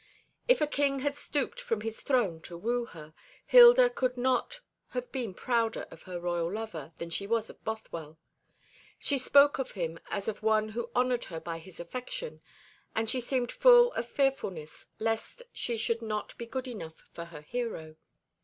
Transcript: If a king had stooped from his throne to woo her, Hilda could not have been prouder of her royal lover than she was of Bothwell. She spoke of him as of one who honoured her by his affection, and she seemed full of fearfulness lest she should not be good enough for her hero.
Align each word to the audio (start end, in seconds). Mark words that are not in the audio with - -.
If 0.47 0.61
a 0.61 0.65
king 0.65 1.01
had 1.01 1.15
stooped 1.15 1.61
from 1.61 1.81
his 1.81 2.01
throne 2.01 2.41
to 2.49 2.57
woo 2.57 2.85
her, 2.85 3.13
Hilda 3.45 3.91
could 3.91 4.17
not 4.17 4.59
have 4.87 5.11
been 5.11 5.35
prouder 5.35 5.85
of 5.91 6.01
her 6.01 6.19
royal 6.19 6.51
lover 6.51 6.91
than 6.97 7.11
she 7.11 7.27
was 7.27 7.51
of 7.51 7.63
Bothwell. 7.63 8.17
She 8.97 9.19
spoke 9.19 9.59
of 9.59 9.69
him 9.69 9.99
as 10.09 10.27
of 10.27 10.41
one 10.41 10.69
who 10.69 10.89
honoured 10.95 11.25
her 11.25 11.39
by 11.39 11.59
his 11.59 11.79
affection, 11.79 12.41
and 12.95 13.11
she 13.11 13.21
seemed 13.21 13.51
full 13.51 13.93
of 13.93 14.07
fearfulness 14.07 14.87
lest 14.97 15.43
she 15.53 15.77
should 15.77 16.01
not 16.01 16.35
be 16.35 16.47
good 16.47 16.67
enough 16.67 16.97
for 17.13 17.25
her 17.25 17.41
hero. 17.41 17.95